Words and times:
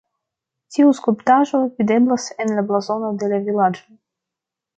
Tiu 0.77 0.93
skulptaĵo 0.99 1.61
videblas 1.81 2.25
en 2.47 2.55
la 2.61 2.65
blazono 2.73 3.13
de 3.25 3.31
la 3.35 3.41
vilaĝo. 3.51 3.87